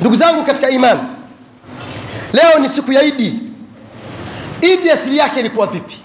[0.00, 1.00] ndugu zangu katika imani
[2.32, 3.40] leo ni siku ya idi.
[4.60, 5.98] Idi asili yake ilikuwa vipi?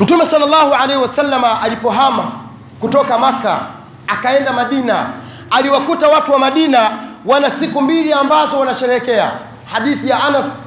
[0.00, 2.32] Mtume salllahu alaihi wasalama alipohama
[2.80, 3.60] kutoka maka
[4.06, 5.06] akaenda madina
[5.50, 9.32] aliwakuta watu wa madina wana siku mbili ambazo wanasherehekea.
[9.72, 10.60] Hadithi ya anas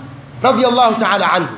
[0.43, 1.49] radiallahu taala anhu.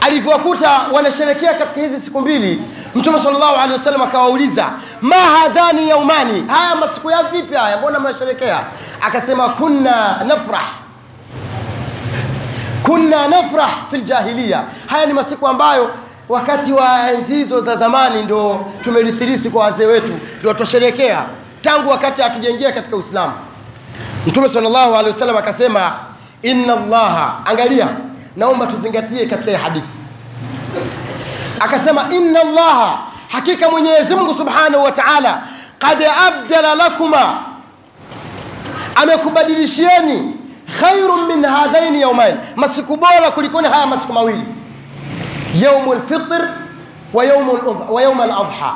[0.00, 2.62] Alivyowakuta wanasherekea katika hizi siku mbili
[2.94, 4.66] mtume sallallahu alaihi wasallam akawauliza
[5.00, 6.44] ma hadhani yaumani?
[6.48, 7.76] Haya masiku ya vipi haya?
[7.78, 8.60] Mbona mnasherekea?
[9.00, 10.66] Akasema kunna nafrah.
[12.82, 15.90] Kunna nafrah fi ljahiliya haya ni masiku ambayo
[16.28, 21.24] wakati wa enzi hizo za zamani ndo tumerithirisi kwa wazee wetu ndo twasherekea
[21.62, 23.32] tangu wakati hatujaingia katika uislamu.
[24.26, 25.92] Mtume sallallahu alaihi wasallam akasema
[26.42, 27.88] inna allaha angalia
[28.36, 29.92] naomba tuzingatie katika hadithi
[31.64, 35.42] akasema inna allaha hakika mwenyezi mungu subhanahu wa taala
[35.78, 37.38] qad abdala lakuma.
[38.94, 40.36] Amekubadilishieni
[40.80, 44.44] khairun min hadhaini yaumain masiku bora kulikoni haya masiku mawili?
[45.60, 46.48] Yaumu lfitr
[47.88, 48.72] wa yauma ladha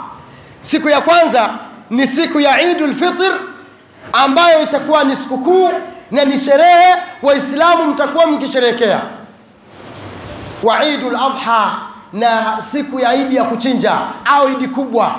[0.61, 1.50] siku ya kwanza
[1.91, 3.33] ni siku ya idu lfitr
[4.12, 5.71] ambayo itakuwa ni sikukuu
[6.11, 6.95] na ni sherehe.
[7.23, 9.00] Waislamu mtakuwa mkisherehekea.
[10.62, 11.73] Wa idu ladha
[12.19, 15.14] na siku ya idi ya kuchinja au idi kubwa.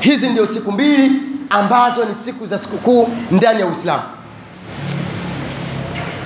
[0.00, 1.12] Hizi ndio siku mbili
[1.50, 4.02] ambazo ni siku za sikukuu ndani ya uislamu.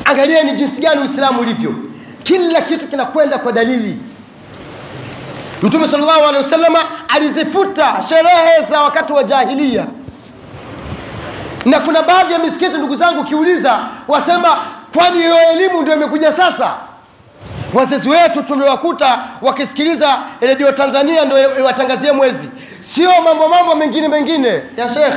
[0.04, 1.74] Angalieni jinsi gani uislamu ulivyo.
[2.22, 3.98] Kila kitu kinakwenda kwa dalili.
[5.62, 9.86] Mtume salllahu alehi wasalama alizifuta sherehe za wakati wa jahilia.
[11.64, 14.56] Na kuna baadhi ya misikiti ndugu zangu ukiuliza wasema
[14.94, 16.74] kwani hiyo elimu ndio imekuja sasa
[17.74, 22.48] wazazi wetu tumewakuta wakisikiliza redio tanzania ndio iwatangazie mwezi.
[22.80, 25.14] Sio mambo mambo mengine mengine ya shekh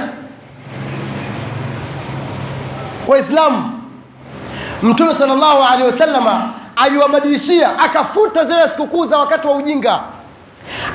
[3.08, 3.72] waislamu
[4.84, 10.00] mtume salllahu alehi wasalama aliwabadilishia akafuta zile sikukuu za wakati wa ujinga.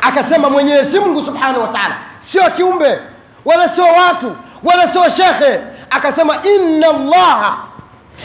[0.03, 1.97] Akasema mwenyezi mungu subhanahu wa taala
[2.31, 2.99] sio kiumbe
[3.45, 5.61] wala sio watu wala sio shekhe
[5.91, 7.57] akasema inna llaha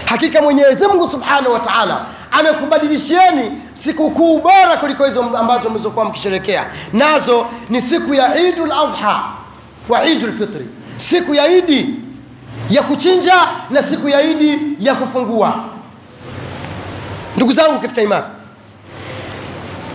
[0.06, 2.06] hakika mwenyezi mungu subhanahu wa taala
[2.40, 6.66] amekubadilishieni sikukuu bora kuliko hizo ambazo mlizokuwa mkisherekea.
[6.94, 9.24] Nazo ni siku ya idul adha
[9.90, 11.96] wa idul fitri siku ya idi
[12.70, 13.34] ya kuchinja
[13.70, 15.64] na siku ya idi ya kufungua.
[17.36, 18.24] Ndugu zangu katika imani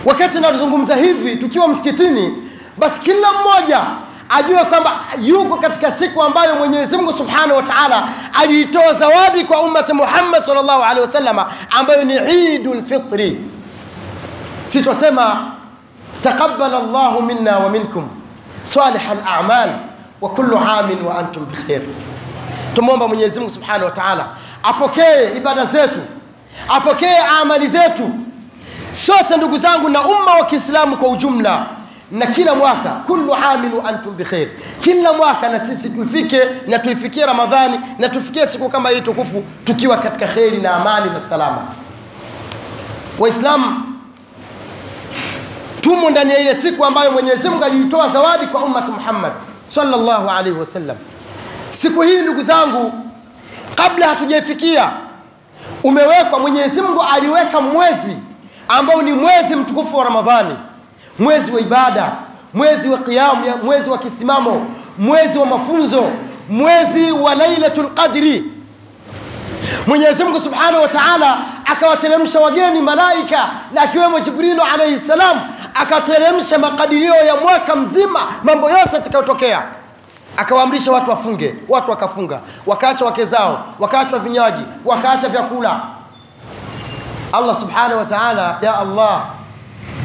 [0.05, 2.33] wakati nazungumza hivi tukiwa msikitini
[2.77, 3.81] basi kila mmoja
[4.37, 8.07] ajue kwamba yuko katika siku ambayo mwenyezi mungu subhanahu wa taala
[8.41, 12.15] aliitoa zawadi kwa ummati muhammad salllahu alehi wasalama ambayo ni
[12.55, 13.41] idu lfitri
[14.67, 15.51] si twasema
[16.23, 18.07] taqabala llahu minna wa minkum
[18.63, 19.69] salih alamal
[20.21, 21.81] wa kullu amin wa antum bikhair
[22.75, 24.27] tumwomba mwenyezi mungu subhanahu wa taala
[24.63, 25.99] apokee ibada zetu
[26.69, 28.09] apokee amali zetu.
[28.91, 31.65] Sote ndugu zangu na umma wa kiislamu kwa ujumla
[32.11, 34.47] na kila mwaka kullu amin antum bikhair
[34.81, 39.97] kila mwaka na sisi tuifike na tuifikie ramadhani na tufikie siku kama hii tukufu tukiwa
[39.97, 41.61] katika kheri na amani na salama.
[43.19, 43.83] Waislamu
[45.81, 49.31] tumo ndani ya ile siku ambayo mwenyezi mungu aliitoa zawadi kwa ummati muhammad
[49.67, 50.97] sallallahu alaihi wasallam
[51.71, 52.93] siku hii ndugu zangu
[53.75, 54.91] kabla hatujaifikia
[55.83, 58.17] umewekwa mwenyezi mungu aliweka mwezi
[58.67, 60.55] ambao ni mwezi mtukufu wa ramadhani
[61.19, 62.11] mwezi wa ibada
[62.53, 64.67] mwezi wa qiyamu mwezi wa kisimamo
[64.97, 66.09] mwezi wa mafunzo
[66.49, 68.43] mwezi wa lailatu lqadri
[69.87, 75.39] mwenyezi mungu subhanahu wa taala akawateremsha wageni malaika na akiwemo jibrilu alaihi ssalam
[75.75, 79.61] akateremsha makadirio ya mwaka mzima mambo yote yatakayotokea.
[80.37, 85.79] Akawaamrisha watu wafunge watu wakafunga wakaacha wake zao wakaachwa vinywaji wakaacha vyakula.
[87.31, 89.21] Allah subhanahu wa taala ya allah.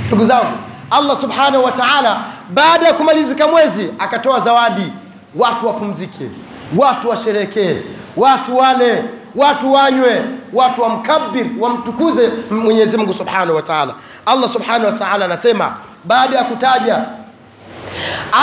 [0.07, 0.53] Ndugu zangu
[0.91, 2.21] allah subhanahu wa taala
[2.51, 4.93] baada ya kumalizika mwezi akatoa zawadi.
[5.35, 6.31] Watu wapumzike
[6.77, 7.77] watu washerekee
[8.17, 10.23] watu wale watu wanywe
[10.53, 13.95] watu wamkabir wamtukuze mwenyezi mungu subhanahu wa taala.
[14.27, 17.05] Allah subhanahu wa taala anasema baada ya kutaja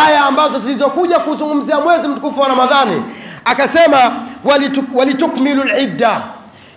[0.06, 3.04] aya ambazo zilizokuja kuzungumzia mwezi mtukufu wa ramadhani
[3.46, 4.12] akasema
[4.44, 6.22] walituk, walitukmilu lidda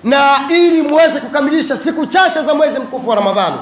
[0.05, 3.57] na ili muweze kukamilisha siku chache za mwezi mtukufu wa ramadhani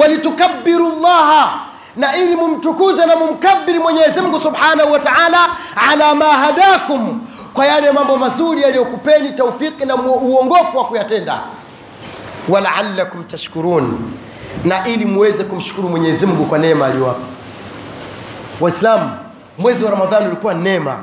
[0.00, 1.60] walitukabiru llaha
[1.96, 5.38] na ili mumtukuze na mumkabiri mwenyezi mungu subhanahu wa taala
[5.90, 7.20] ala ma hadakum
[7.54, 11.40] kwa yale mambo mazuri yaliyokupeni taufiki na uongofu wa kuyatenda.
[12.48, 14.12] Walaalakum tashkurun
[14.64, 17.20] na ili muweze kumshukuru mwenyezi mungu kwa neema aliyowapa
[18.60, 19.10] waislamu
[19.58, 20.96] mwezi wa ramadhani ulikuwa neema.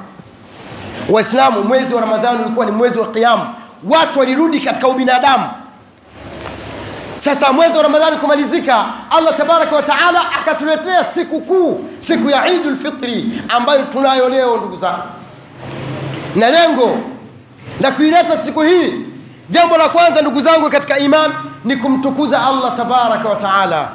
[1.09, 3.43] Waislamu mwezi wa ramadhani ulikuwa ni mwezi wa qiamu
[3.89, 5.49] watu walirudi katika ubinadamu
[7.17, 12.69] sasa mwezi wa ramadhani kumalizika allah tabaraka wa taala akatuletea siku kuu siku ya idu
[12.69, 15.03] lfitri ambayo tunayo leo ndugu zangu.
[16.35, 16.97] Na lengo
[17.81, 18.93] la kuileta siku hii
[19.49, 21.31] jambo la kwanza ndugu zangu katika iman
[21.65, 23.87] ni kumtukuza allah tabaraka wa taala.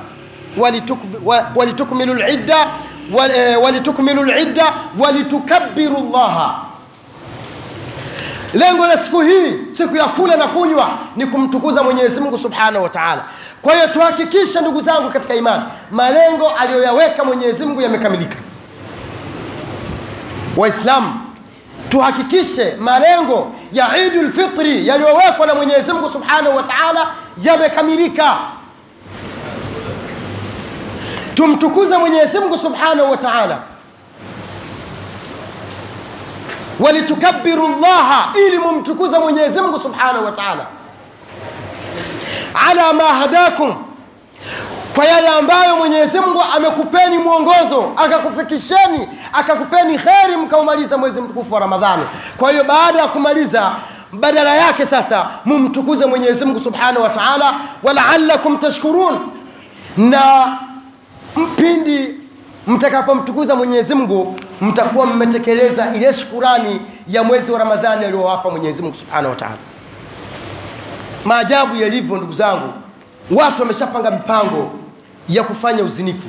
[0.56, 2.14] Walitukmilu
[3.58, 4.67] walitukmilu lidda
[4.99, 6.55] walitukabiru llaha
[8.55, 12.88] lengo la siku hii siku ya kula na kunywa ni kumtukuza mwenyezi mungu subhanahu wa
[12.91, 13.25] taala.
[13.62, 18.37] Kwa hiyo tuhakikishe ndugu zangu katika imani malengo aliyoyaweka mwenyezi mungu yamekamilika.
[20.56, 21.20] Waislamu
[21.88, 27.06] tuhakikishe malengo ya idu lfitri yaliyowekwa na mwenyezi mungu subhanahu wataala
[27.43, 28.37] yamekamilika.
[31.35, 33.58] Tumtukuze mwenyezi mungu subhanahu wa taala
[36.81, 40.67] walitukabiru llaha ili mumtukuza mwenyezi mungu subhanahu wa taala.
[42.71, 43.75] Ala ma hadakum
[44.94, 52.03] kwa yale ambayo mwenyezi mungu amekupeni mwongozo akakufikisheni akakupeni kheri mkaumaliza mwezi mtukufu wa ramadhani.
[52.37, 53.73] Kwa hiyo baada ya kumaliza
[54.12, 59.19] badala yake sasa mumtukuze mwenyezi mungu subhanahu wa taala walaalakum tashkurun.
[59.97, 60.56] Na
[61.37, 62.15] mpindi
[62.67, 69.28] mtakapomtukuza mwenyezi mungu mtakuwa mmetekeleza ile shukurani ya mwezi wa ramadhani aliyowapa mwenyezi mungu subhanahu
[69.30, 69.56] wa taala.
[71.24, 72.72] Maajabu yalivyo ndugu zangu.
[73.30, 74.72] Watu wameshapanga mipango
[75.28, 76.28] ya kufanya uzinifu.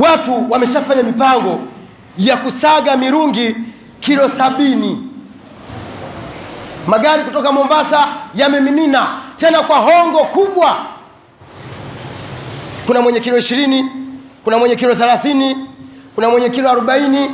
[0.00, 1.58] Watu wameshafanya mipango
[2.18, 3.56] ya kusaga mirungi
[4.00, 5.08] kilo sabini.
[6.86, 9.06] Magari kutoka mombasa yamemimina
[9.36, 10.76] tena kwa hongo kubwa.
[12.86, 13.84] Kuna mwenye kilo ishirini
[14.44, 15.56] kuna mwenye kilo thelathini
[16.14, 17.30] kuna mwenye kilo arobaini.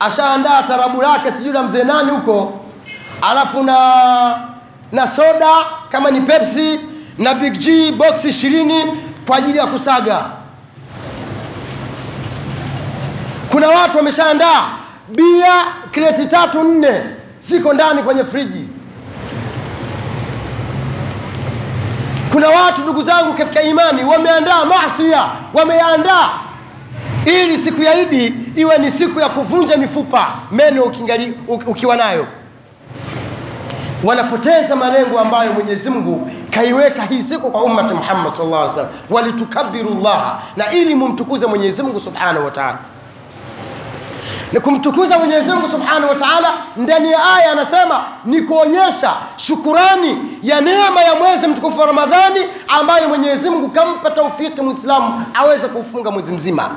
[0.00, 2.60] Ashaandaa tarabu lake sijui la mzee nani huko.
[3.22, 3.78] Alafu na
[4.92, 5.50] na soda
[5.88, 6.80] kama ni pepsi
[7.18, 8.84] na big g box ishirini
[9.26, 10.24] kwa ajili ya kusaga.
[13.50, 14.62] Kuna watu wameshaandaa
[15.08, 17.00] bia kreti tatu nne.
[17.38, 18.68] Siko ndani kwenye friji.
[22.32, 25.24] Kuna watu ndugu zangu katika imani wameandaa masia
[25.54, 26.28] wameandaa
[27.26, 32.26] ili siku ya idi iwe ni siku ya kuvunja mifupa meno ukingali, ukiwa nayo.
[34.04, 38.92] Wanapoteza malengo ambayo mwenyezi mungu kaiweka hii siku kwa ummati muhammad sallallahu alaihi wasallam.
[39.10, 42.78] Walitukabiru llaha na ili mumtukuze mwenyezi mungu subhanahu wa taala.
[44.52, 50.60] Ni kumtukuza mwenyezi mungu subhanahu wa taala ndani ya aya anasema ni kuonyesha shukurani ya
[50.60, 56.32] neema ya mwezi mtukufu wa ramadhani ambayo mwenyezi mungu kampa taufiki mwislamu aweze kuufunga mwezi
[56.32, 56.70] mzima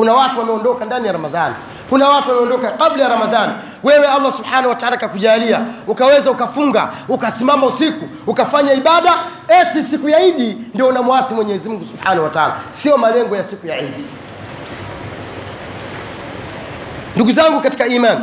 [0.00, 1.54] kuna watu wameondoka ndani ya ramadhani.
[1.90, 3.52] Kuna watu wameondoka kabla ya ramadhani.
[3.82, 9.14] Wewe allah subhanahu wa taala kakujalia ukaweza ukafunga ukasimama usiku ukafanya ibada
[9.48, 12.54] eti siku ya idi ndio unamwasi mwenyezi mungu subhanahu wa taala.
[12.70, 14.04] Sio malengo ya siku ya idi
[17.16, 18.20] ndugu zangu katika imani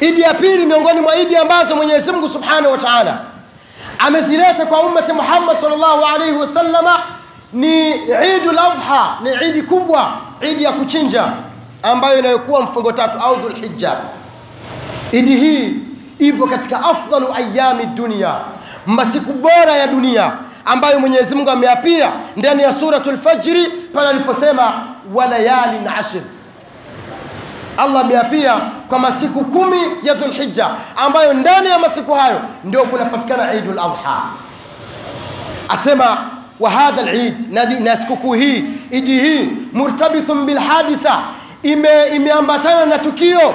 [0.00, 3.18] idi ya pili miongoni mwa idi ambazo mwenyezi mungu subhanahu wa taala
[3.98, 7.02] amezileta kwa ummati muhammad salllahu alaihi wasallama
[7.54, 7.90] ni
[8.36, 10.12] idu ladha ni idi kubwa
[10.50, 11.32] idi ya kuchinja
[11.82, 13.96] ambayo inayokuwa mfungo tatu au dhulhija
[15.12, 15.74] idi hii
[16.18, 18.34] ipo katika afdalu ayami dunia
[18.86, 20.32] masiku bora ya dunia
[20.64, 24.72] ambayo mwenyezi mungu ameapia ndani ya Suratul lfajri pale aliposema
[25.14, 26.22] walayalin ashir
[27.76, 28.54] allah ameapia
[28.88, 34.22] kwa masiku kumi ya Dhulhijja ambayo ndani ya masiku hayo ndio kunapatikana idu ladha
[35.68, 36.18] asema
[36.64, 41.18] wa hadha lid na, na sikukuu hii idi hii murtabitun bilhaditha
[41.62, 43.54] ime, imeambatana na tukio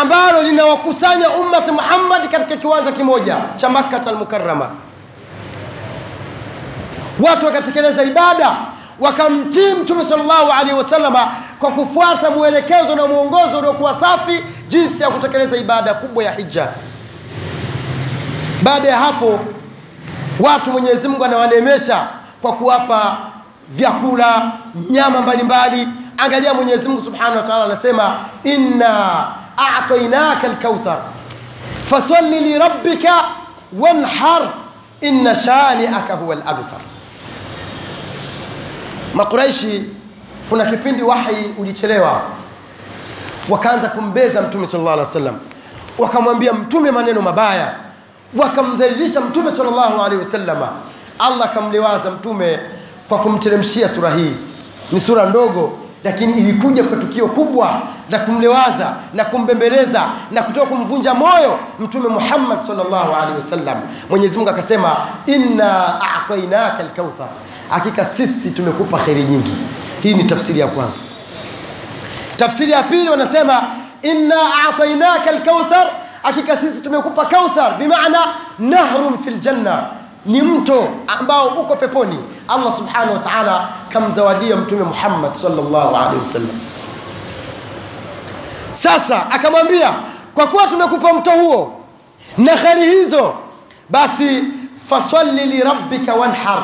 [0.00, 4.70] ambalo linawakusanya ummati muhammad katika kiwanja kimoja cha makkata almukarama
[7.20, 8.56] watu wakatekeleza ibada
[9.00, 15.56] wakamtii mtume sallallahu alaihi wasalama kwa kufuata mwelekezo na mwongozo uliokuwa safi jinsi ya kutekeleza
[15.56, 16.68] ibada kubwa ya hija
[18.62, 19.40] baada ya hapo
[20.40, 22.08] watu mwenyezi mungu anawaneemesha
[22.42, 23.18] kwa kuwapa
[23.68, 24.52] vyakula
[24.90, 25.88] nyama mbalimbali.
[26.16, 29.24] Angalia mwenyezi mungu subhanahu wa taala anasema inna
[29.56, 30.98] atainaka lkauthar
[31.84, 33.24] fasalli lirabbika
[33.78, 34.48] wanhar
[35.00, 36.78] inna shaniaka huwa labtar
[39.14, 39.84] makuraishi
[40.48, 42.20] kuna kipindi wahi ulichelewa.
[43.48, 45.38] Wakaanza kumbeza mtume sallallahu alaihi wasallam.
[45.98, 47.74] Wakamwambia mtume maneno mabaya
[48.36, 50.68] wakamdhalilisha mtume sallallahu alaihi wasallama.
[51.18, 52.58] Allah akamliwaza mtume
[53.08, 54.32] kwa kumteremshia sura hii.
[54.92, 57.80] Ni sura ndogo lakini ilikuja kwa tukio kubwa
[58.10, 63.78] la kumlewaza na kumbembeleza na kutoka kumvunja moyo mtume muhammad salllahu alaihi wasallam.
[64.10, 67.28] Mwenyezi mungu akasema inna atainaka lkauthar
[67.70, 69.52] hakika sisi tumekupa kheri nyingi.
[70.02, 70.96] Hii ni tafsiri ya kwanza.
[72.36, 73.62] Tafsiri ya pili wanasema
[74.02, 74.36] inna
[74.68, 75.86] atainaka lkauthar
[76.22, 78.18] hakika sisi tumekupa kauthar bimaana
[78.58, 79.84] nahrun fi ljanna
[80.26, 82.18] ni mto ambao uko peponi.
[82.48, 86.60] Allah subhanahu wa taala kamzawadia mtume muhammad salllahu alehi wasallam.
[88.72, 89.92] Sasa akamwambia
[90.34, 91.80] kwa kuwa tumekupa mto huo
[92.38, 93.34] na kheri hizo
[93.88, 94.44] basi
[94.90, 96.62] fasalli lirabbika wanhar.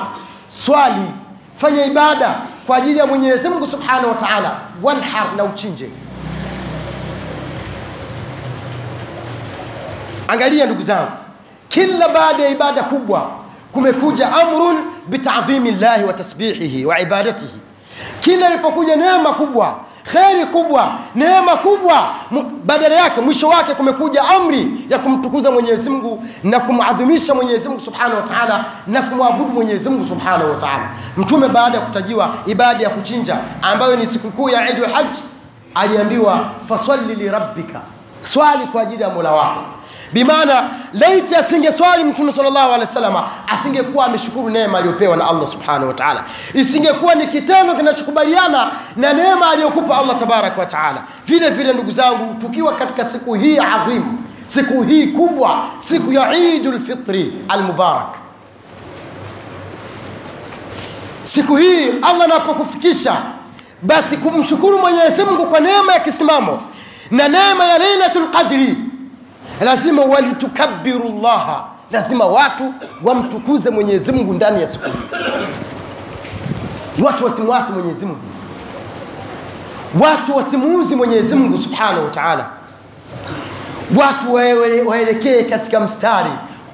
[0.49, 1.11] Swali
[1.57, 2.35] fanya ibada
[2.67, 4.51] kwa ajili ya mwenyezi subhanahu wa taala.
[4.83, 5.91] Wanhar na uchinje
[10.29, 11.11] angalia ndugu zangu
[11.69, 13.31] kila baada ya ibada kubwa
[13.73, 14.77] kumekuja amrun
[15.07, 17.55] bitadhimi llahi wa tasbihihi wa ibadatihi.
[18.21, 19.75] Kila ilipokuja neema kubwa
[20.13, 22.09] kheri kubwa neema kubwa
[22.65, 28.17] badala yake mwisho wake kumekuja amri ya kumtukuza mwenyezi mungu na kumadhimisha mwenyezi mungu subhanahu
[28.17, 30.89] wa taala na kumwabudu mwenyezi mungu subhanahu wa taala.
[31.17, 35.17] Mtume baada ya kutajiwa ibada ya kuchinja ambayo ni sikukuu ya idul Hajj
[35.75, 37.81] aliambiwa faswali lirabbika
[38.21, 39.61] swali kwa ajili ya mola wako
[40.15, 45.95] bimaana laiti asingeswali mtume salllahu alehi wasalama asingekuwa ameshukuru neema aliyopewa na allah subhanahu wa
[45.95, 46.25] taala.
[46.55, 51.03] Isingekuwa ni kitendo kinachokubaliana na neema aliyokupa allah tabaraka wa taala.
[51.27, 56.73] Vile vile ndugu zangu tukiwa katika siku hii adhimu siku hii kubwa siku ya idu
[56.73, 58.15] lfitri almubarak.
[61.25, 63.17] Siku hii allah anapokufikisha
[63.83, 66.63] basi kumshukuru mwenyezi kwa neema ya kisimamo
[67.11, 68.77] na neema ya leilatu lqadri
[69.61, 74.93] lazima walitukabiru llaha lazima watu wamtukuze mwenyezi mungu ndani ya siku hii.
[77.05, 78.21] Watu wasimwasi mwenyezi mungu.
[80.01, 82.47] Watu wasimuuzi mwenyezi mungu subhanahu wa taala.
[83.97, 84.35] Watu
[84.89, 86.31] waelekee katika mstari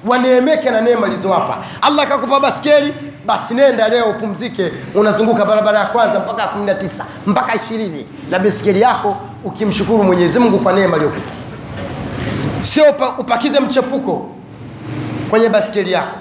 [0.07, 1.57] waneemeke na neema alizowapa.
[1.81, 2.93] Allah akakupa baskeli
[3.25, 4.71] basi nenda leo upumzike.
[4.95, 7.89] Unazunguka barabara ya kwanza mpaka 19 mpaka 20
[8.29, 11.31] na beskeli yako ukimshukuru mwenyezi mungu kwa neema aliyokupa
[12.61, 12.83] sio
[13.17, 14.29] upakize mchepuko
[15.29, 16.17] kwenye baskeli yako.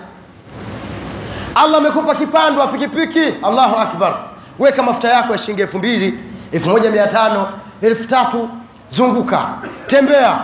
[1.54, 3.20] Allah amekupa kipando wa pikipiki.
[3.42, 4.14] Allahu akbar.
[4.58, 6.18] Weka mafuta yako ya shilingi elfu mbili
[6.52, 7.48] elfu moja mia tano
[7.82, 8.48] elfu tatu.
[8.90, 9.48] Zunguka.
[9.86, 10.38] Tembea.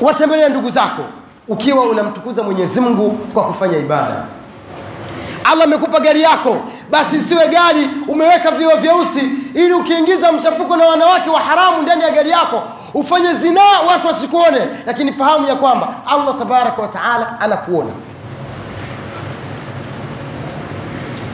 [0.00, 1.02] Watembelea ndugu zako
[1.48, 4.24] ukiwa unamtukuza mwenyezi mungu kwa kufanya ibada.
[5.44, 6.56] Allah amekupa gari yako.
[6.90, 9.20] Basi isiwe gari umeweka vioo vyeusi
[9.54, 12.62] ili ukiingiza mchapuko na wanawake wa haramu ndani ya gari yako
[12.94, 17.90] ufanye zinaa watu wasikuone lakini fahamu ya kwamba allah tabaraka wa taala anakuona.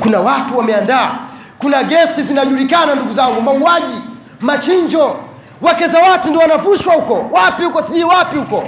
[0.00, 1.10] Kuna watu wameandaa
[1.58, 3.94] kuna gesti zinajulikana ndugu zangu mauaji
[4.40, 5.16] machinjo
[5.62, 7.26] wake za watu ndio wanavushwa huko.
[7.32, 7.82] Wapi huko?
[7.82, 8.64] Sijui wapi huko.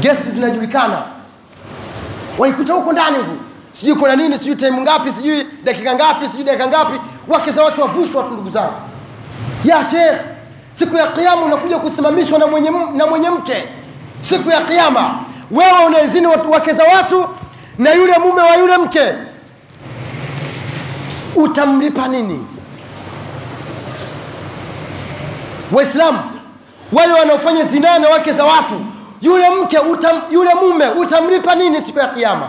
[0.00, 1.02] Gesti zinajulikana.
[2.38, 3.36] Waikuta huko ndani huku
[3.72, 7.00] sijui kuna nini sijui time ngapi sijui dakika ngapi sijui dakika ngapi.
[7.28, 8.72] Wake za watu wavushwa tu ndugu zangu.
[9.64, 10.35] Ya shekh
[10.78, 13.64] siku ya kiama unakuja kusimamishwa na mwenye, na mwenye mke.
[14.20, 15.18] Siku ya kiama
[15.50, 17.28] wewe unaezini wake za watu
[17.78, 19.12] na yule mume wa yule mke.
[21.36, 22.46] Utamlipa nini?
[25.72, 26.18] Waislamu
[26.92, 28.80] wale wanaofanya zinaa na wake za watu
[29.22, 32.48] yule mke utam, yule mume utamlipa nini siku ya kiama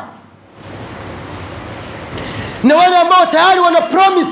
[2.64, 4.32] na wale ambao tayari wana promise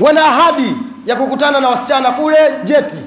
[0.00, 0.76] wana ahadi
[1.06, 2.98] ya kukutana na wasichana kule jeti.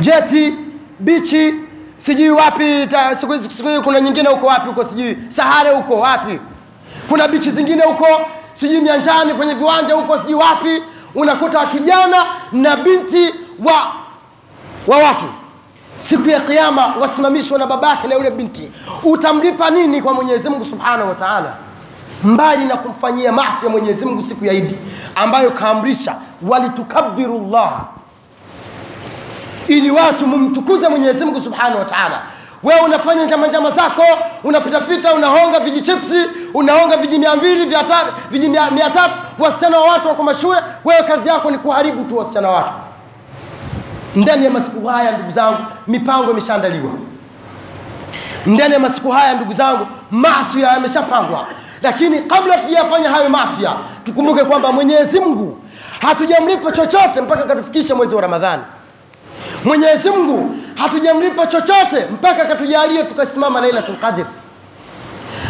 [0.00, 0.54] Jeti
[1.00, 1.54] bichi
[1.98, 2.88] sijui wapi
[3.20, 6.40] siku, siku, kuna nyingine huko wapi huko sijui sahare huko wapi?
[7.08, 8.06] Kuna bichi zingine huko
[8.52, 10.82] sijui mianjani kwenye viwanja huko sijui wapi?
[11.14, 13.92] Unakuta kijana na binti wa
[14.86, 15.24] wa watu.
[15.98, 18.72] Siku ya kiama wasimamishwa na babake na yule binti.
[19.04, 21.54] Utamlipa nini kwa mwenyezi mungu subhanahu wa taala
[22.24, 24.78] mbali na kumfanyia maasi ya mwenyezi mungu siku ya idi
[25.14, 27.84] ambayo kaamrisha walitukabiru llaha
[29.68, 32.22] ili watu mumtukuze mwenyezi mungu subhanahu wa taala.
[32.62, 34.02] Wewe unafanya njama njama zako
[34.44, 36.16] unapitapita unahonga vijichipsi
[36.54, 37.74] unahonga viji mia mbili
[38.30, 39.14] viji mia tatu.
[39.38, 42.72] Wasichana wa watu wako mashule wewe kazi yako ni kuharibu tu wasichana wa watu.
[44.16, 46.90] Ndani ya masiku haya ndugu zangu mipango imeshaandaliwa.
[48.46, 51.46] Ndani ya masiku haya ndugu zangu maasi yameshapangwa
[51.82, 55.58] lakini kabla tujayafanya hayo maafya tukumbuke kwamba mwenyezi mungu
[56.00, 58.62] hatujamlipa chochote mpaka katufikisha mwezi wa ramadhani
[59.64, 64.24] mwenyezi mungu hatujamlipa chochote mpaka akatujalia tukasimama lailatul qadr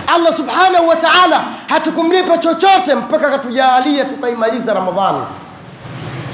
[0.06, 5.18] Allah subhanahu wa ta'ala hatukumlipa chochote mpaka katujalia tukaimaliza Ramadhani.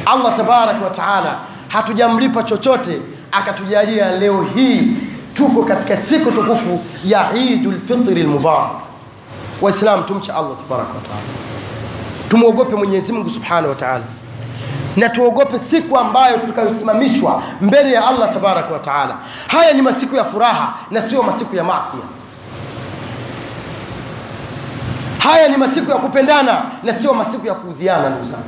[0.06, 1.38] Allah tabaraka wa taala
[1.68, 3.00] hatujamlipa chochote
[3.32, 4.92] akatujalia leo hii
[5.34, 8.70] tuko katika siku tukufu ya idu lfitri al-Mubarak.
[9.62, 11.22] Waislamu, tumche Allah tabaraka wa taala,
[12.28, 14.04] tumwogope Mwenyezi Mungu subhanahu wa taala
[14.96, 19.16] na tuogope siku ambayo tutakayosimamishwa mbele ya Allah tabaraka wa taala.
[19.48, 21.96] Haya ni masiku ya furaha na sio masiku ya maasi.
[25.18, 28.44] Haya ni masiku ya kupendana na sio masiku ya kuudhiana, ndugu zangu.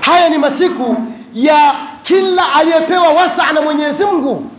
[0.00, 0.96] Haya ni masiku
[1.34, 4.50] ya kila aliyepewa wasaa na Mwenyezi Mungu,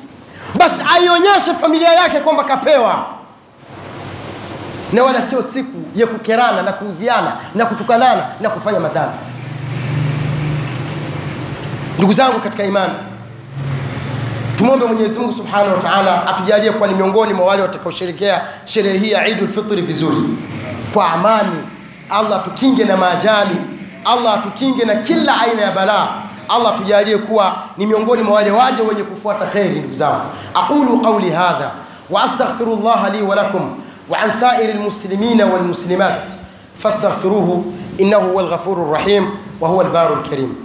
[0.55, 3.05] basi aionyeshe familia yake kwamba kapewa,
[4.93, 9.15] na wala sio siku ya kukerana na kuudhiana na kutukanana na kufanya madhambi.
[11.97, 12.93] Ndugu zangu katika imani,
[14.57, 19.12] tumwombe Mwenyezi Mungu Subhanahu wa Ta'ala atujalie kuwa ni miongoni mwa wale watakaosherekea sherehe hii
[19.12, 20.17] ya idulfitri vizuri
[20.93, 21.55] kwa amani.
[22.09, 23.55] Allah atukinge na maajali,
[24.05, 26.07] Allah atukinge na kila aina ya balaa.
[26.50, 29.79] Allah tujalie kuwa ni miongoni mwa wale waja wenye kufuata kheri.
[29.79, 30.21] Ndugu zangu,
[30.53, 31.71] aqulu qauli hadha
[32.09, 33.35] wa astaghfirullah li wa
[34.10, 36.24] وعن سائر المسلمين والمسلمات
[36.79, 37.63] فاستغفروه
[38.01, 39.29] إنه هو الغفور الرحيم
[39.62, 40.62] وهو البار الكريم.